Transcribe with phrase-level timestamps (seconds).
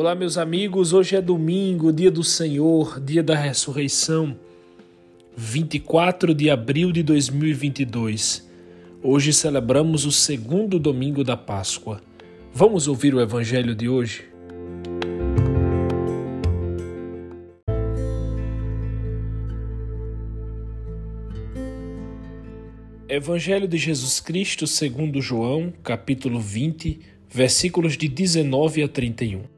[0.00, 0.92] Olá, meus amigos.
[0.92, 4.38] Hoje é domingo, dia do Senhor, dia da ressurreição,
[5.36, 8.48] 24 de abril de 2022.
[9.02, 12.00] Hoje celebramos o segundo domingo da Páscoa.
[12.54, 14.22] Vamos ouvir o evangelho de hoje?
[23.08, 29.57] Evangelho de Jesus Cristo segundo João, capítulo 20, versículos de 19 a 31.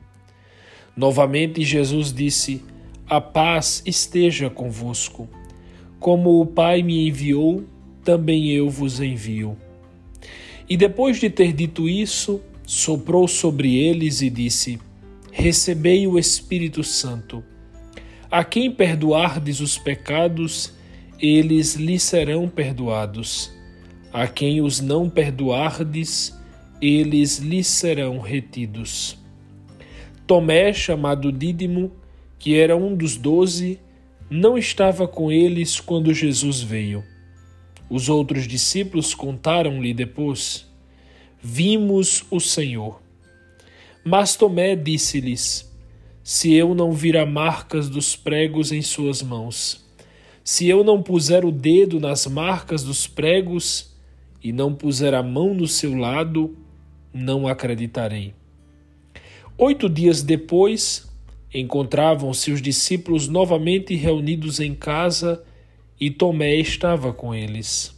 [0.95, 2.63] Novamente Jesus disse:
[3.07, 5.29] A paz esteja convosco.
[5.99, 7.63] Como o Pai me enviou,
[8.03, 9.55] também eu vos envio.
[10.67, 14.79] E depois de ter dito isso, soprou sobre eles e disse:
[15.31, 17.43] Recebei o Espírito Santo.
[18.29, 20.73] A quem perdoardes os pecados,
[21.19, 23.51] eles lhe serão perdoados.
[24.11, 26.33] A quem os não perdoardes,
[26.81, 29.20] eles lhe serão retidos.
[30.31, 31.91] Tomé, chamado Dídimo,
[32.39, 33.81] que era um dos doze,
[34.29, 37.03] não estava com eles quando Jesus veio.
[37.89, 40.65] Os outros discípulos contaram-lhe depois:
[41.43, 43.01] Vimos o Senhor.
[44.05, 45.69] Mas Tomé disse-lhes:
[46.23, 49.85] Se eu não vir as marcas dos pregos em suas mãos,
[50.45, 53.93] se eu não puser o dedo nas marcas dos pregos
[54.41, 56.55] e não puser a mão no seu lado,
[57.13, 58.33] não acreditarei.
[59.63, 61.07] Oito dias depois,
[61.53, 65.43] encontravam-se os discípulos novamente reunidos em casa
[65.99, 67.95] e Tomé estava com eles.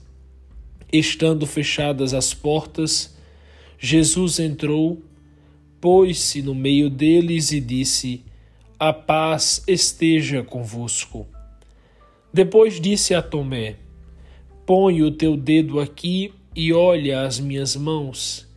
[0.91, 3.17] Estando fechadas as portas,
[3.79, 5.01] Jesus entrou,
[5.79, 8.25] pôs-se no meio deles e disse:
[8.77, 11.25] A paz esteja convosco.
[12.33, 13.77] Depois disse a Tomé:
[14.65, 18.51] Põe o teu dedo aqui e olha as minhas mãos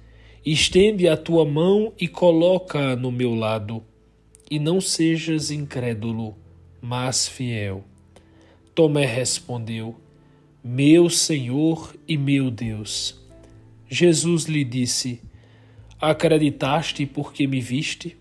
[0.48, 3.82] Estende a tua mão e coloca-a no meu lado,
[4.48, 6.36] e não sejas incrédulo,
[6.80, 7.82] mas fiel.
[8.72, 9.96] Tomé respondeu:
[10.62, 13.20] Meu Senhor e meu Deus.
[13.90, 15.20] Jesus lhe disse:
[16.00, 18.16] Acreditaste porque me viste?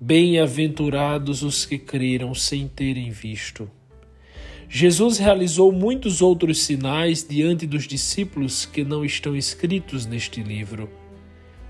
[0.00, 3.70] Bem-aventurados os que creram sem terem visto.
[4.68, 10.97] Jesus realizou muitos outros sinais diante dos discípulos que não estão escritos neste livro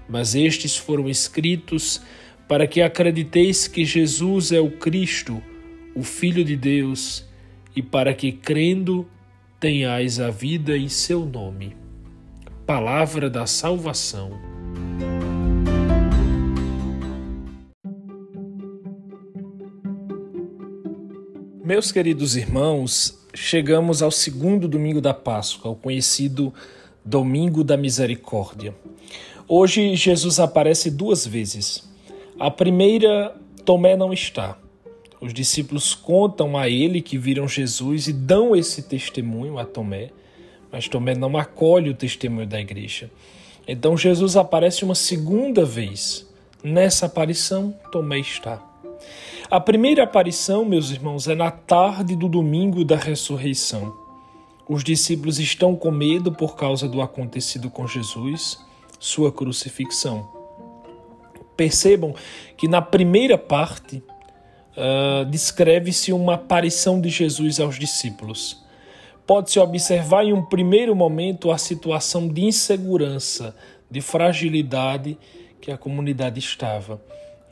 [0.08, 2.00] mas estes foram escritos
[2.48, 5.42] para que acrediteis que Jesus é o Cristo,
[5.94, 7.26] o Filho de Deus,
[7.76, 9.06] e para que, crendo,
[9.60, 11.76] tenhais a vida em seu nome.
[12.66, 14.30] Palavra da salvação.
[21.62, 26.52] Meus queridos irmãos, chegamos ao segundo domingo da Páscoa, o conhecido
[27.04, 28.74] Domingo da Misericórdia.
[29.50, 31.82] Hoje Jesus aparece duas vezes.
[32.38, 34.58] A primeira, Tomé não está.
[35.22, 40.10] Os discípulos contam a ele que viram Jesus e dão esse testemunho a Tomé,
[40.70, 43.10] mas Tomé não acolhe o testemunho da igreja.
[43.66, 46.28] Então Jesus aparece uma segunda vez.
[46.62, 48.62] Nessa aparição, Tomé está.
[49.50, 53.96] A primeira aparição, meus irmãos, é na tarde do domingo da ressurreição.
[54.68, 58.67] Os discípulos estão com medo por causa do acontecido com Jesus
[58.98, 60.28] sua crucifixão.
[61.56, 62.14] Percebam
[62.56, 64.02] que na primeira parte
[64.76, 68.62] uh, descreve-se uma aparição de Jesus aos discípulos.
[69.26, 73.54] Pode-se observar em um primeiro momento a situação de insegurança,
[73.90, 75.18] de fragilidade
[75.60, 77.00] que a comunidade estava.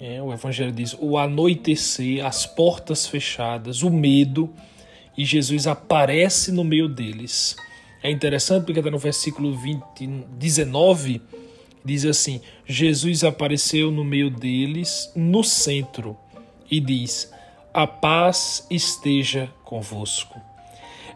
[0.00, 4.52] É, o Evangelho diz: o anoitecer, as portas fechadas, o medo,
[5.16, 7.56] e Jesus aparece no meio deles.
[8.06, 10.06] É interessante porque está no versículo 20,
[10.38, 11.20] 19,
[11.84, 16.16] diz assim: Jesus apareceu no meio deles, no centro,
[16.70, 17.32] e diz:
[17.74, 20.40] A paz esteja convosco.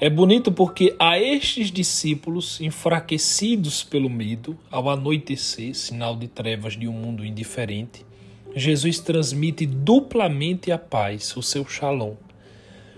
[0.00, 6.88] É bonito porque a estes discípulos, enfraquecidos pelo medo, ao anoitecer, sinal de trevas de
[6.88, 8.04] um mundo indiferente,
[8.52, 12.16] Jesus transmite duplamente a paz, o seu shalom.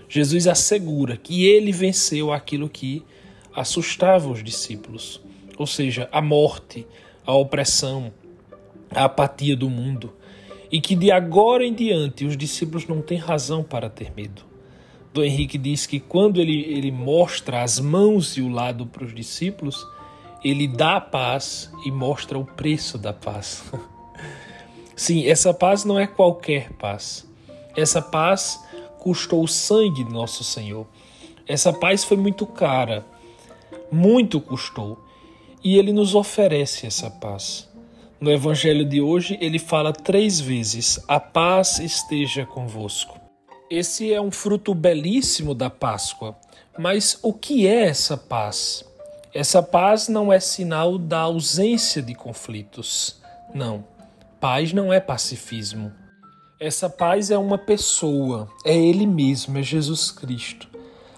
[0.09, 3.03] Jesus assegura que ele venceu aquilo que
[3.55, 5.21] assustava os discípulos,
[5.57, 6.87] ou seja, a morte,
[7.25, 8.11] a opressão,
[8.91, 10.13] a apatia do mundo.
[10.71, 14.41] e que de agora em diante os discípulos não têm razão para ter medo.
[15.13, 19.13] Dom Henrique diz que quando ele, ele mostra as mãos e o lado para os
[19.13, 19.85] discípulos,
[20.43, 23.63] ele dá a paz e mostra o preço da paz.
[24.95, 27.29] Sim, essa paz não é qualquer paz.
[27.77, 28.59] Essa paz
[28.97, 30.87] custou o sangue de nosso Senhor.
[31.47, 33.05] Essa paz foi muito cara,
[33.91, 35.03] muito custou.
[35.63, 37.69] E ele nos oferece essa paz.
[38.19, 43.19] No evangelho de hoje, ele fala três vezes: A paz esteja convosco.
[43.69, 46.35] Esse é um fruto belíssimo da Páscoa.
[46.77, 48.85] Mas o que é essa paz?
[49.33, 53.21] Essa paz não é sinal da ausência de conflitos.
[53.53, 53.83] Não.
[54.39, 55.91] Paz não é pacifismo.
[56.59, 60.69] Essa paz é uma pessoa, é Ele mesmo, é Jesus Cristo.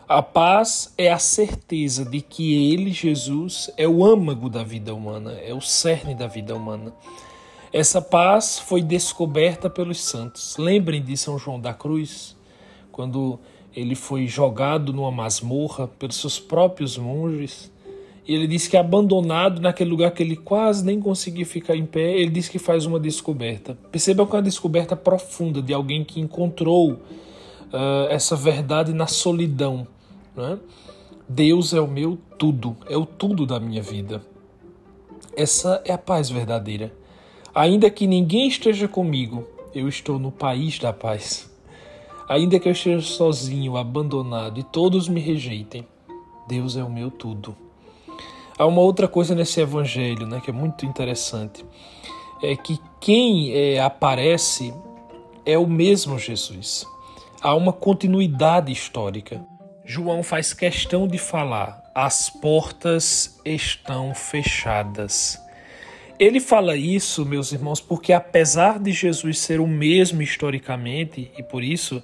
[0.07, 5.31] A paz é a certeza de que Ele, Jesus, é o âmago da vida humana,
[5.31, 6.93] é o cerne da vida humana.
[7.73, 10.57] Essa paz foi descoberta pelos santos.
[10.57, 12.37] Lembrem de São João da Cruz,
[12.91, 13.39] quando
[13.75, 17.71] ele foi jogado numa masmorra pelos seus próprios monges.
[18.27, 22.15] E ele disse que abandonado naquele lugar que ele quase nem conseguia ficar em pé,
[22.15, 23.75] ele disse que faz uma descoberta.
[23.91, 29.87] Perceba que é uma descoberta profunda de alguém que encontrou uh, essa verdade na solidão
[30.35, 30.59] né?
[31.27, 34.21] Deus é o meu tudo, é o tudo da minha vida.
[35.35, 36.93] Essa é a paz verdadeira.
[37.53, 41.49] Ainda que ninguém esteja comigo, eu estou no país da paz.
[42.27, 45.85] Ainda que eu esteja sozinho, abandonado e todos me rejeitem,
[46.47, 47.55] Deus é o meu tudo.
[48.57, 51.65] Há uma outra coisa nesse evangelho, né, que é muito interessante,
[52.41, 54.73] é que quem é, aparece
[55.45, 56.85] é o mesmo Jesus.
[57.41, 59.45] Há uma continuidade histórica.
[59.87, 65.39] João faz questão de falar: as portas estão fechadas.
[66.17, 71.63] Ele fala isso, meus irmãos, porque apesar de Jesus ser o mesmo historicamente, e por
[71.63, 72.01] isso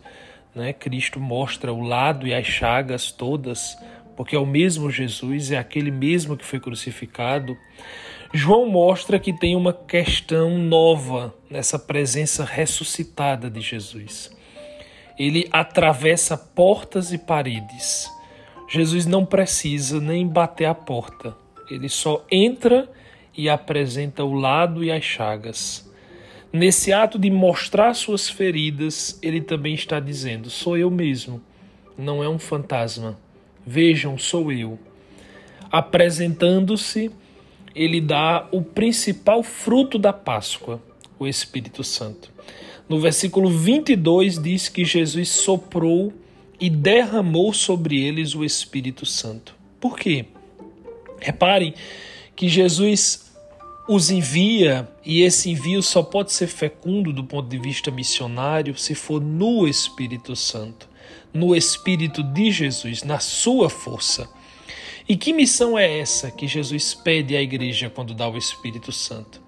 [0.53, 3.75] né, Cristo mostra o lado e as chagas todas,
[4.15, 7.57] porque é o mesmo Jesus, é aquele mesmo que foi crucificado,
[8.33, 14.29] João mostra que tem uma questão nova nessa presença ressuscitada de Jesus
[15.21, 18.11] ele atravessa portas e paredes.
[18.67, 21.37] Jesus não precisa nem bater a porta,
[21.69, 22.89] ele só entra
[23.37, 25.87] e apresenta o lado e as chagas.
[26.51, 31.39] Nesse ato de mostrar suas feridas, ele também está dizendo: Sou eu mesmo,
[31.95, 33.15] não é um fantasma.
[33.63, 34.79] Vejam, sou eu.
[35.71, 37.11] Apresentando-se,
[37.75, 40.81] ele dá o principal fruto da Páscoa,
[41.19, 42.31] o Espírito Santo.
[42.91, 46.11] No versículo 22 diz que Jesus soprou
[46.59, 49.55] e derramou sobre eles o Espírito Santo.
[49.79, 50.25] Por quê?
[51.17, 51.73] Reparem
[52.35, 53.31] que Jesus
[53.87, 58.93] os envia e esse envio só pode ser fecundo do ponto de vista missionário se
[58.93, 60.89] for no Espírito Santo,
[61.33, 64.29] no Espírito de Jesus, na sua força.
[65.07, 69.41] E que missão é essa que Jesus pede à igreja quando dá o Espírito Santo?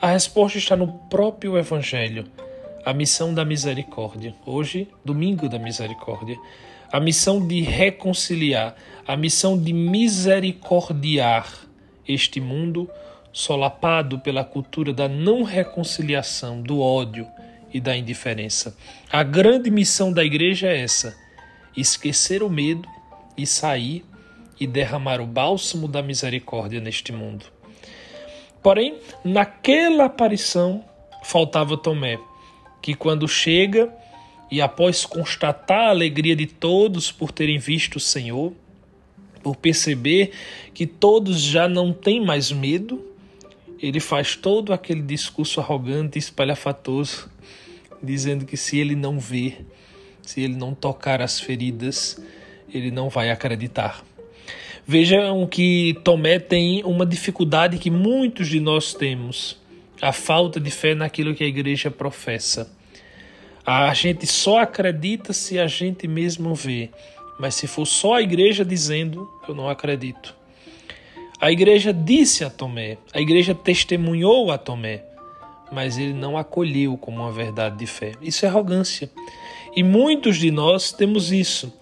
[0.00, 2.24] A resposta está no próprio Evangelho
[2.84, 4.34] a missão da misericórdia.
[4.44, 6.38] Hoje, domingo da misericórdia.
[6.92, 8.76] A missão de reconciliar,
[9.06, 11.48] a missão de misericordiar
[12.06, 12.88] este mundo
[13.32, 17.26] solapado pela cultura da não reconciliação, do ódio
[17.72, 18.76] e da indiferença.
[19.10, 21.16] A grande missão da igreja é essa:
[21.76, 22.86] esquecer o medo
[23.36, 24.04] e sair
[24.60, 27.46] e derramar o bálsamo da misericórdia neste mundo.
[28.62, 30.84] Porém, naquela aparição
[31.24, 32.18] faltava Tomé
[32.84, 33.90] que quando chega
[34.50, 38.52] e após constatar a alegria de todos por terem visto o Senhor,
[39.42, 40.32] por perceber
[40.74, 43.02] que todos já não têm mais medo,
[43.80, 47.30] ele faz todo aquele discurso arrogante e espalhafatoso,
[48.02, 49.64] dizendo que se ele não ver,
[50.20, 52.22] se ele não tocar as feridas,
[52.70, 54.04] ele não vai acreditar.
[54.86, 59.63] Vejam que Tomé tem uma dificuldade que muitos de nós temos
[60.00, 62.70] a falta de fé naquilo que a igreja professa.
[63.66, 66.90] A gente só acredita se a gente mesmo vê,
[67.38, 70.34] mas se for só a igreja dizendo, eu não acredito.
[71.40, 75.04] A igreja disse a Tomé, a igreja testemunhou a Tomé,
[75.72, 78.12] mas ele não acolheu como uma verdade de fé.
[78.22, 79.10] Isso é arrogância.
[79.74, 81.72] E muitos de nós temos isso.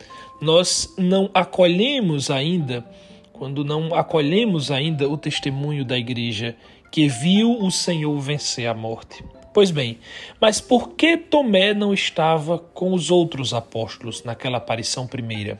[0.40, 2.84] Nós não acolhemos ainda,
[3.32, 6.56] quando não acolhemos ainda o testemunho da igreja
[6.92, 9.24] que viu o Senhor vencer a morte.
[9.54, 9.98] Pois bem,
[10.38, 15.58] mas por que Tomé não estava com os outros apóstolos naquela aparição primeira?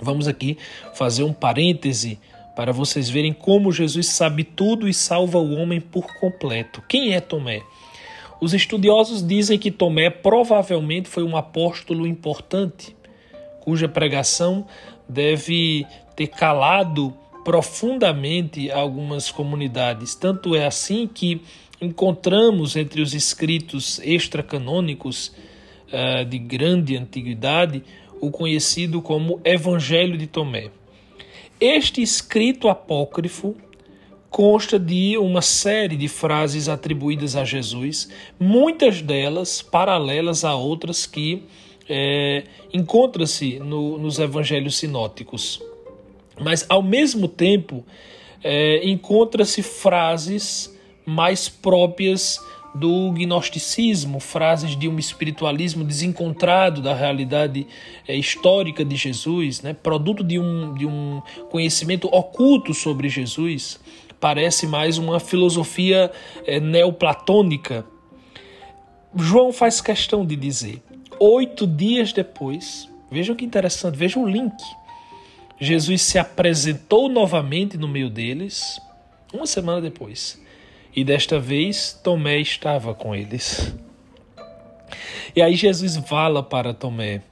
[0.00, 0.56] Vamos aqui
[0.94, 2.18] fazer um parêntese
[2.56, 6.82] para vocês verem como Jesus sabe tudo e salva o homem por completo.
[6.88, 7.62] Quem é Tomé?
[8.40, 12.96] Os estudiosos dizem que Tomé provavelmente foi um apóstolo importante,
[13.60, 14.66] cuja pregação
[15.06, 20.14] deve ter calado profundamente algumas comunidades.
[20.14, 21.40] Tanto é assim que
[21.80, 25.34] encontramos entre os escritos extracanônicos
[25.88, 27.82] uh, de grande antiguidade
[28.20, 30.70] o conhecido como Evangelho de Tomé.
[31.58, 33.56] Este escrito apócrifo
[34.28, 41.42] consta de uma série de frases atribuídas a Jesus, muitas delas paralelas a outras que
[41.88, 45.60] é, encontra-se no, nos evangelhos sinóticos.
[46.40, 47.84] Mas, ao mesmo tempo,
[48.42, 52.38] é, encontra-se frases mais próprias
[52.74, 57.66] do gnosticismo, frases de um espiritualismo desencontrado da realidade
[58.06, 59.74] é, histórica de Jesus, né?
[59.74, 61.20] produto de um, de um
[61.50, 63.80] conhecimento oculto sobre Jesus,
[64.20, 66.12] parece mais uma filosofia
[66.46, 67.84] é, neoplatônica.
[69.16, 70.80] João faz questão de dizer:
[71.18, 74.54] oito dias depois, vejam que interessante, vejam o link.
[75.60, 78.80] Jesus se apresentou novamente no meio deles,
[79.32, 80.40] uma semana depois.
[80.96, 83.72] E desta vez Tomé estava com eles.
[85.36, 87.22] E aí Jesus fala para Tomé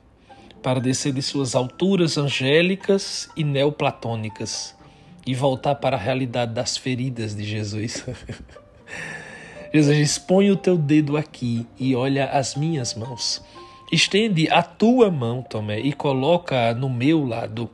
[0.63, 4.77] para descer de suas alturas angélicas e neoplatônicas
[5.27, 8.05] e voltar para a realidade das feridas de Jesus.
[9.73, 13.43] Jesus diz: põe o teu dedo aqui e olha as minhas mãos.
[13.91, 17.71] Estende a tua mão, Tomé, e coloca no meu lado.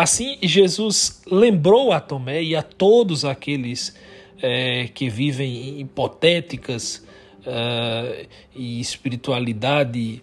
[0.00, 3.94] Assim, Jesus lembrou a Tomé e a todos aqueles
[4.40, 7.04] é, que vivem em hipotéticas
[7.40, 10.22] uh, e espiritualidade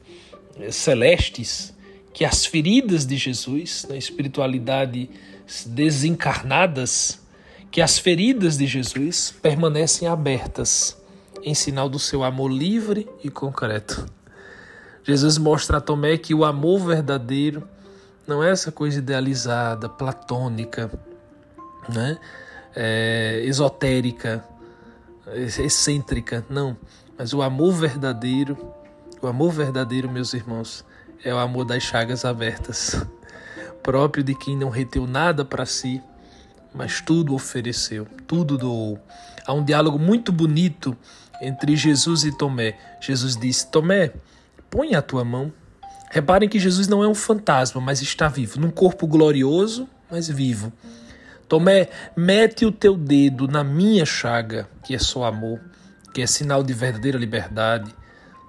[0.71, 1.75] celestes
[2.11, 5.11] que as feridas de Jesus, na espiritualidade
[5.67, 7.21] desencarnadas,
[7.69, 10.99] que as feridas de Jesus permanecem abertas
[11.43, 14.07] em sinal do seu amor livre e concreto.
[15.03, 17.76] Jesus mostra a Tomé que o amor verdadeiro
[18.27, 20.91] não é essa coisa idealizada, platônica,
[21.87, 22.17] né?
[22.75, 24.43] É, esotérica,
[25.35, 26.77] excêntrica, não.
[27.17, 28.57] Mas o amor verdadeiro,
[29.21, 30.85] o amor verdadeiro, meus irmãos,
[31.23, 33.01] é o amor das chagas abertas,
[33.81, 36.01] próprio de quem não reteu nada para si,
[36.73, 38.99] mas tudo ofereceu, tudo doou.
[39.45, 40.95] Há um diálogo muito bonito
[41.41, 42.77] entre Jesus e Tomé.
[42.99, 44.11] Jesus disse: Tomé,
[44.69, 45.51] põe a tua mão.
[46.09, 50.71] Reparem que Jesus não é um fantasma, mas está vivo, num corpo glorioso, mas vivo.
[51.47, 55.59] Tomé, mete o teu dedo na minha chaga, que é só amor,
[56.13, 57.93] que é sinal de verdadeira liberdade,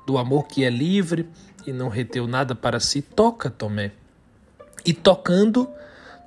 [0.07, 1.29] do amor que é livre
[1.67, 3.03] e não reteu nada para si.
[3.03, 3.93] Toca, Tomé.
[4.87, 5.69] E tocando,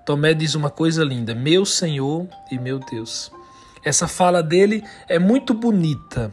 [0.05, 3.31] Tomé diz uma coisa linda: Meu Senhor e meu Deus.
[3.83, 6.31] Essa fala dele é muito bonita.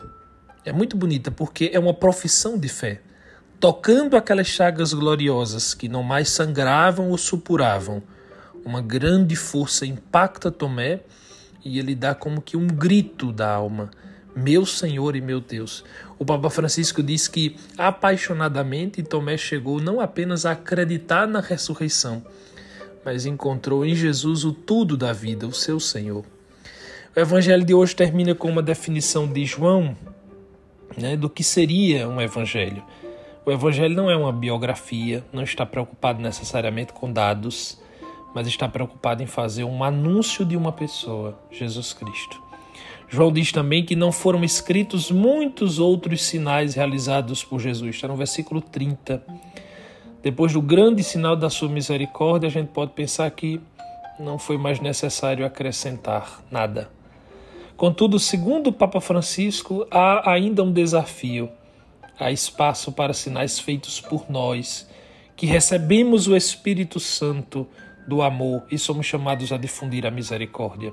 [0.64, 3.00] É muito bonita porque é uma profissão de fé
[3.60, 8.02] tocando aquelas chagas gloriosas que não mais sangravam ou supuravam.
[8.64, 11.00] Uma grande força impacta Tomé
[11.64, 13.90] e ele dá como que um grito da alma:
[14.34, 15.84] Meu Senhor e meu Deus.
[16.18, 22.22] O Papa Francisco diz que apaixonadamente Tomé chegou não apenas a acreditar na ressurreição,
[23.04, 26.24] mas encontrou em Jesus o tudo da vida, o seu Senhor.
[27.16, 29.96] O evangelho de hoje termina com uma definição de João
[30.96, 32.82] né, do que seria um evangelho.
[33.48, 37.80] O Evangelho não é uma biografia, não está preocupado necessariamente com dados,
[38.34, 42.42] mas está preocupado em fazer um anúncio de uma pessoa, Jesus Cristo.
[43.08, 47.94] João diz também que não foram escritos muitos outros sinais realizados por Jesus.
[47.94, 49.24] Está no versículo 30.
[50.22, 53.58] Depois do grande sinal da sua misericórdia, a gente pode pensar que
[54.20, 56.90] não foi mais necessário acrescentar nada.
[57.78, 61.48] Contudo, segundo o Papa Francisco, há ainda um desafio
[62.18, 64.88] há espaço para sinais feitos por nós,
[65.36, 67.66] que recebemos o Espírito Santo
[68.06, 70.92] do amor e somos chamados a difundir a misericórdia.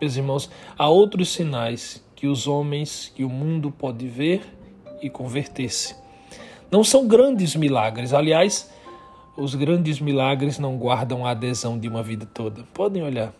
[0.00, 4.42] Meus irmãos, há outros sinais que os homens, que o mundo pode ver
[5.00, 5.94] e converter-se.
[6.70, 8.70] Não são grandes milagres, aliás,
[9.36, 12.64] os grandes milagres não guardam a adesão de uma vida toda.
[12.74, 13.32] Podem olhar.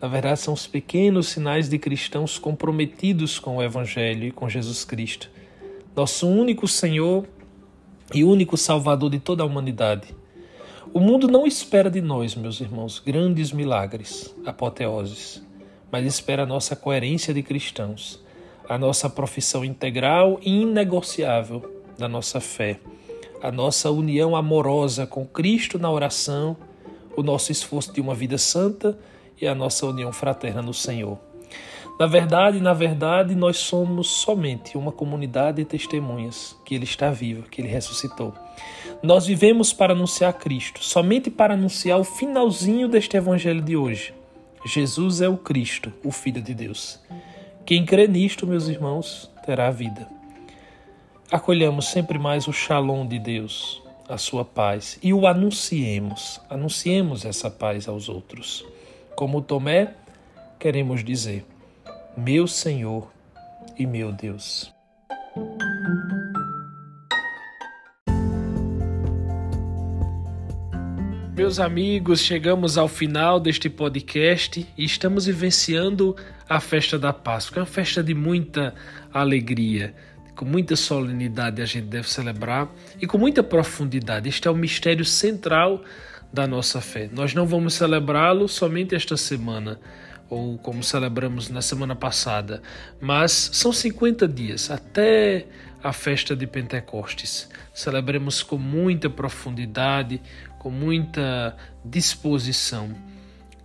[0.00, 4.84] Na verdade, são os pequenos sinais de cristãos comprometidos com o Evangelho e com Jesus
[4.84, 5.30] Cristo
[5.96, 7.26] nosso único Senhor
[8.14, 10.14] e único Salvador de toda a humanidade.
[10.92, 15.42] O mundo não espera de nós, meus irmãos, grandes milagres, apoteoses,
[15.90, 18.22] mas espera a nossa coerência de cristãos,
[18.68, 22.78] a nossa profissão integral e inegociável da nossa fé,
[23.42, 26.58] a nossa união amorosa com Cristo na oração,
[27.16, 28.98] o nosso esforço de uma vida santa
[29.40, 31.18] e a nossa união fraterna no Senhor.
[31.98, 37.48] Na verdade, na verdade, nós somos somente uma comunidade de testemunhas que ele está vivo,
[37.48, 38.34] que ele ressuscitou.
[39.02, 44.12] Nós vivemos para anunciar Cristo, somente para anunciar o finalzinho deste evangelho de hoje.
[44.66, 47.00] Jesus é o Cristo, o Filho de Deus.
[47.64, 50.06] Quem crê nisto, meus irmãos, terá vida.
[51.32, 56.40] Acolhamos sempre mais o shalom de Deus, a sua paz, e o anunciemos.
[56.50, 58.66] Anunciemos essa paz aos outros.
[59.14, 59.94] Como Tomé,
[60.58, 61.44] queremos dizer:
[62.16, 63.12] Meu Senhor
[63.78, 64.72] e meu Deus.
[71.36, 76.16] Meus amigos, chegamos ao final deste podcast e estamos vivenciando
[76.48, 77.58] a festa da Páscoa.
[77.58, 78.74] É uma festa de muita
[79.12, 79.94] alegria,
[80.34, 82.66] com muita solenidade a gente deve celebrar
[82.98, 84.26] e com muita profundidade.
[84.26, 85.84] Este é o mistério central
[86.32, 87.10] da nossa fé.
[87.12, 89.78] Nós não vamos celebrá-lo somente esta semana,
[90.28, 92.62] ou como celebramos na semana passada,
[93.00, 95.46] mas são 50 dias até
[95.82, 97.48] a festa de Pentecostes.
[97.72, 100.20] Celebremos com muita profundidade,
[100.58, 102.94] com muita disposição.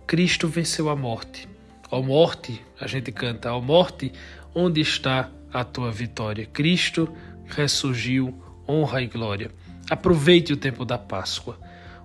[0.06, 1.48] Cristo venceu a morte.
[1.90, 4.12] Ó morte, a gente canta, ó morte,
[4.54, 6.46] onde está a tua vitória?
[6.46, 7.12] Cristo
[7.46, 8.34] ressurgiu,
[8.68, 9.50] honra e glória.
[9.90, 11.58] Aproveite o tempo da Páscoa.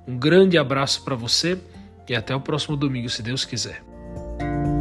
[0.08, 1.58] Um grande abraço para você
[2.08, 3.87] e até o próximo domingo, se Deus quiser.
[4.39, 4.76] thank you